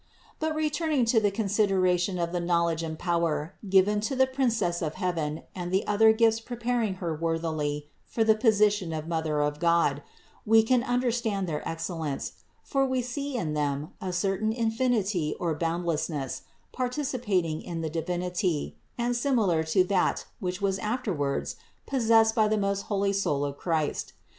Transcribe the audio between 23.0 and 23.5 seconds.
soul